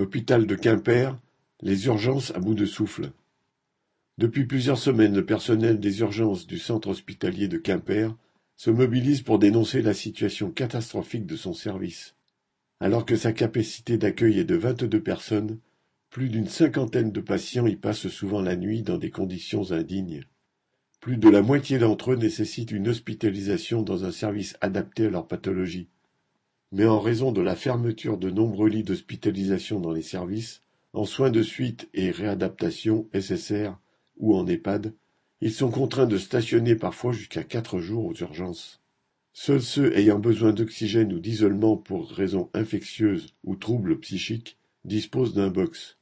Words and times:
Hôpital 0.00 0.46
de 0.46 0.54
Quimper, 0.54 1.14
les 1.60 1.84
urgences 1.84 2.30
à 2.34 2.38
bout 2.38 2.54
de 2.54 2.64
souffle. 2.64 3.12
Depuis 4.16 4.46
plusieurs 4.46 4.78
semaines, 4.78 5.14
le 5.14 5.26
personnel 5.26 5.78
des 5.78 6.00
urgences 6.00 6.46
du 6.46 6.58
centre 6.58 6.88
hospitalier 6.88 7.48
de 7.48 7.58
Quimper 7.58 8.16
se 8.56 8.70
mobilise 8.70 9.20
pour 9.20 9.38
dénoncer 9.38 9.82
la 9.82 9.92
situation 9.92 10.50
catastrophique 10.50 11.26
de 11.26 11.36
son 11.36 11.52
service. 11.52 12.14
Alors 12.80 13.04
que 13.04 13.14
sa 13.14 13.34
capacité 13.34 13.98
d'accueil 13.98 14.38
est 14.38 14.44
de 14.44 14.54
vingt-deux 14.54 15.02
personnes, 15.02 15.58
plus 16.08 16.30
d'une 16.30 16.48
cinquantaine 16.48 17.12
de 17.12 17.20
patients 17.20 17.66
y 17.66 17.76
passent 17.76 18.08
souvent 18.08 18.40
la 18.40 18.56
nuit 18.56 18.80
dans 18.80 18.96
des 18.96 19.10
conditions 19.10 19.70
indignes. 19.70 20.24
Plus 21.00 21.18
de 21.18 21.28
la 21.28 21.42
moitié 21.42 21.76
d'entre 21.76 22.12
eux 22.12 22.16
nécessitent 22.16 22.72
une 22.72 22.88
hospitalisation 22.88 23.82
dans 23.82 24.06
un 24.06 24.12
service 24.12 24.56
adapté 24.62 25.04
à 25.04 25.10
leur 25.10 25.28
pathologie. 25.28 25.88
Mais 26.72 26.86
en 26.86 27.00
raison 27.00 27.32
de 27.32 27.40
la 27.40 27.56
fermeture 27.56 28.16
de 28.16 28.30
nombreux 28.30 28.68
lits 28.68 28.84
d'hospitalisation 28.84 29.80
dans 29.80 29.92
les 29.92 30.02
services, 30.02 30.62
en 30.92 31.04
soins 31.04 31.30
de 31.30 31.42
suite 31.42 31.88
et 31.94 32.10
réadaptation 32.12 33.08
(SSR) 33.12 33.72
ou 34.18 34.36
en 34.36 34.46
EHPAD, 34.46 34.94
ils 35.40 35.52
sont 35.52 35.70
contraints 35.70 36.06
de 36.06 36.18
stationner 36.18 36.76
parfois 36.76 37.12
jusqu'à 37.12 37.42
quatre 37.42 37.80
jours 37.80 38.04
aux 38.06 38.14
urgences. 38.14 38.80
Seuls 39.32 39.62
ceux 39.62 39.96
ayant 39.96 40.18
besoin 40.18 40.52
d'oxygène 40.52 41.12
ou 41.12 41.18
d'isolement 41.18 41.76
pour 41.76 42.08
raisons 42.08 42.50
infectieuses 42.54 43.34
ou 43.42 43.56
troubles 43.56 43.98
psychiques 43.98 44.56
disposent 44.84 45.34
d'un 45.34 45.50
box. 45.50 45.96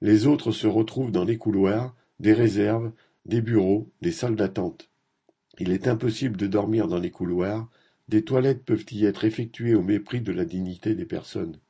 Les 0.00 0.26
autres 0.26 0.52
se 0.52 0.66
retrouvent 0.66 1.12
dans 1.12 1.24
les 1.24 1.36
couloirs, 1.36 1.94
des 2.20 2.32
réserves 2.32 2.92
des 3.26 3.42
bureaux, 3.42 3.90
des 4.00 4.12
salles 4.12 4.36
d'attente. 4.36 4.88
Il 5.58 5.72
est 5.72 5.88
impossible 5.88 6.38
de 6.38 6.46
dormir 6.46 6.88
dans 6.88 6.98
les 6.98 7.10
couloirs, 7.10 7.68
des 8.10 8.24
toilettes 8.24 8.64
peuvent 8.64 8.86
y 8.90 9.04
être 9.04 9.24
effectuées 9.24 9.76
au 9.76 9.82
mépris 9.82 10.20
de 10.20 10.32
la 10.32 10.44
dignité 10.44 10.96
des 10.96 11.06
personnes. 11.06 11.60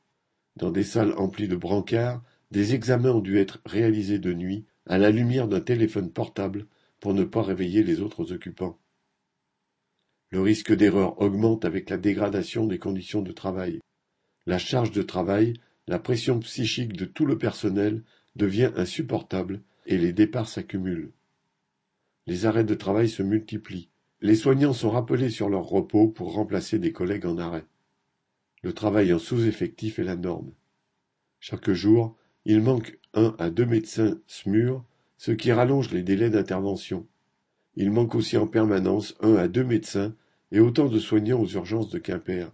Dans 0.55 0.71
des 0.71 0.83
salles 0.83 1.13
emplies 1.13 1.47
de 1.47 1.55
brancards, 1.55 2.23
des 2.49 2.73
examens 2.73 3.11
ont 3.11 3.19
dû 3.19 3.37
être 3.37 3.61
réalisés 3.63 4.17
de 4.17 4.33
nuit, 4.33 4.65
à 4.87 4.97
la 4.97 5.11
lumière 5.11 5.47
d'un 5.47 5.61
téléphone 5.61 6.11
portable, 6.11 6.65
pour 6.99 7.13
ne 7.13 7.23
pas 7.23 7.43
réveiller 7.43 7.83
les 7.83 8.01
autres 8.01 8.33
occupants. 8.33 8.79
Le 10.31 10.41
risque 10.41 10.75
d'erreur 10.75 11.21
augmente 11.21 11.63
avec 11.63 11.91
la 11.91 11.97
dégradation 11.97 12.65
des 12.65 12.79
conditions 12.79 13.21
de 13.21 13.31
travail. 13.31 13.79
La 14.47 14.57
charge 14.57 14.91
de 14.91 15.03
travail, 15.03 15.53
la 15.87 15.99
pression 15.99 16.39
psychique 16.39 16.93
de 16.93 17.05
tout 17.05 17.27
le 17.27 17.37
personnel 17.37 18.03
devient 18.35 18.71
insupportable 18.75 19.61
et 19.85 19.99
les 19.99 20.11
départs 20.11 20.49
s'accumulent. 20.49 21.11
Les 22.25 22.47
arrêts 22.47 22.63
de 22.63 22.73
travail 22.73 23.09
se 23.09 23.21
multiplient. 23.21 23.90
Les 24.23 24.35
soignants 24.35 24.73
sont 24.73 24.91
rappelés 24.91 25.31
sur 25.31 25.49
leur 25.49 25.63
repos 25.63 26.07
pour 26.07 26.33
remplacer 26.33 26.77
des 26.77 26.91
collègues 26.91 27.25
en 27.25 27.39
arrêt. 27.39 27.65
Le 28.61 28.71
travail 28.71 29.11
en 29.13 29.19
sous-effectif 29.19 29.97
est 29.97 30.03
la 30.03 30.15
norme. 30.15 30.51
Chaque 31.39 31.71
jour, 31.71 32.15
il 32.45 32.61
manque 32.61 32.99
un 33.15 33.35
à 33.39 33.49
deux 33.49 33.65
médecins 33.65 34.19
SMUR, 34.27 34.83
ce 35.17 35.31
qui 35.31 35.51
rallonge 35.51 35.91
les 35.91 36.03
délais 36.03 36.29
d'intervention. 36.29 37.07
Il 37.75 37.89
manque 37.89 38.13
aussi 38.13 38.37
en 38.37 38.45
permanence 38.45 39.15
un 39.21 39.35
à 39.35 39.47
deux 39.47 39.63
médecins 39.63 40.13
et 40.51 40.59
autant 40.59 40.87
de 40.87 40.99
soignants 40.99 41.41
aux 41.41 41.47
urgences 41.47 41.89
de 41.89 41.97
Quimper. 41.97 42.51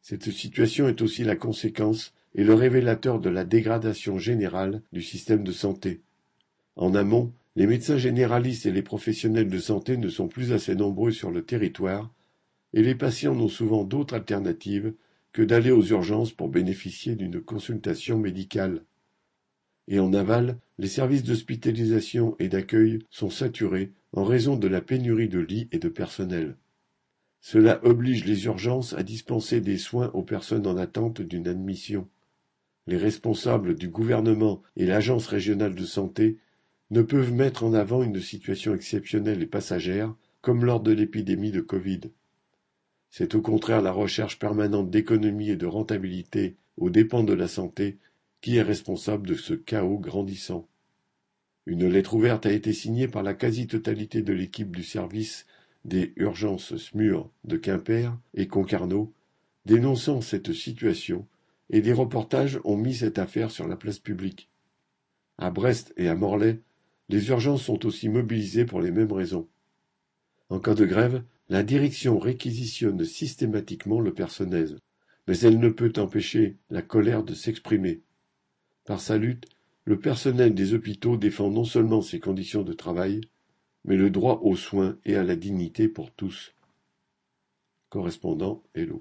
Cette 0.00 0.30
situation 0.30 0.88
est 0.88 1.02
aussi 1.02 1.24
la 1.24 1.36
conséquence 1.36 2.14
et 2.34 2.44
le 2.44 2.54
révélateur 2.54 3.20
de 3.20 3.28
la 3.28 3.44
dégradation 3.44 4.18
générale 4.18 4.82
du 4.92 5.02
système 5.02 5.44
de 5.44 5.52
santé. 5.52 6.00
En 6.76 6.94
amont, 6.94 7.34
les 7.56 7.66
médecins 7.66 7.98
généralistes 7.98 8.66
et 8.66 8.72
les 8.72 8.82
professionnels 8.82 9.48
de 9.48 9.58
santé 9.58 9.96
ne 9.96 10.08
sont 10.08 10.28
plus 10.28 10.52
assez 10.52 10.74
nombreux 10.74 11.10
sur 11.10 11.30
le 11.30 11.42
territoire, 11.42 12.12
et 12.72 12.82
les 12.82 12.94
patients 12.94 13.34
n'ont 13.34 13.48
souvent 13.48 13.84
d'autres 13.84 14.14
alternatives 14.14 14.94
que 15.32 15.42
d'aller 15.42 15.70
aux 15.70 15.84
urgences 15.84 16.32
pour 16.32 16.48
bénéficier 16.48 17.16
d'une 17.16 17.40
consultation 17.40 18.18
médicale. 18.18 18.84
Et 19.88 19.98
en 19.98 20.12
aval, 20.12 20.58
les 20.78 20.88
services 20.88 21.24
d'hospitalisation 21.24 22.36
et 22.38 22.48
d'accueil 22.48 23.00
sont 23.10 23.30
saturés 23.30 23.92
en 24.12 24.24
raison 24.24 24.56
de 24.56 24.68
la 24.68 24.80
pénurie 24.80 25.28
de 25.28 25.40
lits 25.40 25.68
et 25.72 25.78
de 25.78 25.88
personnel. 25.88 26.56
Cela 27.40 27.84
oblige 27.84 28.24
les 28.26 28.44
urgences 28.44 28.92
à 28.92 29.02
dispenser 29.02 29.60
des 29.60 29.78
soins 29.78 30.10
aux 30.14 30.22
personnes 30.22 30.66
en 30.66 30.76
attente 30.76 31.22
d'une 31.22 31.48
admission. 31.48 32.08
Les 32.86 32.96
responsables 32.96 33.74
du 33.74 33.88
gouvernement 33.88 34.62
et 34.76 34.86
l'agence 34.86 35.26
régionale 35.26 35.74
de 35.74 35.84
santé 35.84 36.38
ne 36.90 37.02
peuvent 37.02 37.32
mettre 37.32 37.64
en 37.64 37.72
avant 37.72 38.02
une 38.02 38.20
situation 38.20 38.74
exceptionnelle 38.74 39.42
et 39.42 39.46
passagère, 39.46 40.14
comme 40.40 40.64
lors 40.64 40.80
de 40.80 40.92
l'épidémie 40.92 41.52
de 41.52 41.60
Covid. 41.60 42.00
C'est 43.10 43.34
au 43.34 43.42
contraire 43.42 43.82
la 43.82 43.92
recherche 43.92 44.38
permanente 44.38 44.90
d'économie 44.90 45.50
et 45.50 45.56
de 45.56 45.66
rentabilité 45.66 46.56
aux 46.76 46.90
dépens 46.90 47.24
de 47.24 47.32
la 47.32 47.48
santé 47.48 47.98
qui 48.40 48.56
est 48.56 48.62
responsable 48.62 49.26
de 49.28 49.34
ce 49.34 49.54
chaos 49.54 49.98
grandissant. 49.98 50.66
Une 51.66 51.86
lettre 51.86 52.14
ouverte 52.14 52.46
a 52.46 52.52
été 52.52 52.72
signée 52.72 53.06
par 53.06 53.22
la 53.22 53.34
quasi-totalité 53.34 54.22
de 54.22 54.32
l'équipe 54.32 54.74
du 54.74 54.82
service 54.82 55.46
des 55.84 56.12
urgences 56.16 56.76
SMUR 56.76 57.30
de 57.44 57.56
Quimper 57.56 58.16
et 58.34 58.46
Concarneau, 58.46 59.12
dénonçant 59.66 60.20
cette 60.20 60.52
situation, 60.52 61.26
et 61.68 61.80
des 61.80 61.92
reportages 61.92 62.58
ont 62.64 62.76
mis 62.76 62.94
cette 62.94 63.18
affaire 63.18 63.50
sur 63.50 63.68
la 63.68 63.76
place 63.76 63.98
publique. 63.98 64.48
À 65.38 65.50
Brest 65.50 65.92
et 65.96 66.08
à 66.08 66.14
Morlaix, 66.14 66.60
les 67.10 67.28
urgences 67.28 67.64
sont 67.64 67.86
aussi 67.86 68.08
mobilisées 68.08 68.64
pour 68.64 68.80
les 68.80 68.92
mêmes 68.92 69.12
raisons. 69.12 69.48
En 70.48 70.60
cas 70.60 70.74
de 70.74 70.86
grève, 70.86 71.24
la 71.48 71.62
direction 71.62 72.18
réquisitionne 72.18 73.04
systématiquement 73.04 74.00
le 74.00 74.14
personnel, 74.14 74.78
mais 75.26 75.38
elle 75.40 75.58
ne 75.58 75.68
peut 75.68 75.92
empêcher 75.96 76.56
la 76.70 76.82
colère 76.82 77.24
de 77.24 77.34
s'exprimer. 77.34 78.02
Par 78.84 79.00
sa 79.00 79.18
lutte, 79.18 79.46
le 79.84 79.98
personnel 79.98 80.54
des 80.54 80.74
hôpitaux 80.74 81.16
défend 81.16 81.50
non 81.50 81.64
seulement 81.64 82.02
ses 82.02 82.20
conditions 82.20 82.62
de 82.62 82.72
travail, 82.72 83.20
mais 83.84 83.96
le 83.96 84.10
droit 84.10 84.40
aux 84.42 84.56
soins 84.56 84.96
et 85.04 85.16
à 85.16 85.24
la 85.24 85.36
dignité 85.36 85.88
pour 85.88 86.12
tous. 86.12 86.54
Correspondant 87.88 88.62
Hello. 88.74 88.98